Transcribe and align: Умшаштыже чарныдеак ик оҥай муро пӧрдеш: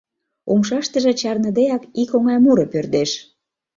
Умшаштыже 0.51 1.11
чарныдеак 1.21 1.83
ик 2.01 2.09
оҥай 2.17 2.37
муро 2.45 2.65
пӧрдеш: 2.71 3.11